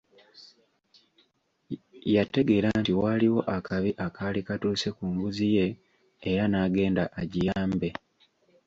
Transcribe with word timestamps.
Yategeera 2.15 2.69
nti 2.81 2.91
waaliwo 2.99 3.39
akabi 3.55 3.91
akaali 4.05 4.39
katuuse 4.47 4.89
ku 4.95 5.03
mbuzi 5.11 5.45
ye 5.55 5.65
era 6.29 6.43
n'agende 6.47 7.03
agiyambe. 7.21 7.89